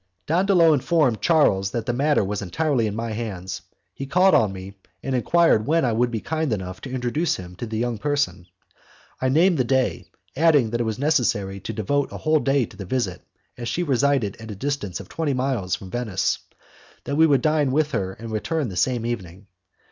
[0.25, 3.61] Dandolo having informed Charles that the matter was entirely in my hands,
[3.93, 7.55] he called on me and enquired when I would be kind enough to introduce him
[7.57, 8.47] to the young person.
[9.21, 12.75] I named the day, adding that it was necessary to devote a whole day to
[12.77, 13.21] the visit,
[13.59, 16.39] as she resided at a distance of twenty miles from Venice,
[17.03, 19.45] that we would dine with her and return the same evening.